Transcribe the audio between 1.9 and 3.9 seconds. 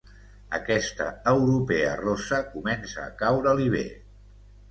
rossa comença a caure-li bé.